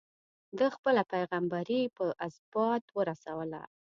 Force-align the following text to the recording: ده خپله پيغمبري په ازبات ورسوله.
ده 0.57 0.67
خپله 0.75 1.01
پيغمبري 1.11 1.81
په 1.97 2.05
ازبات 2.27 2.83
ورسوله. 2.97 3.61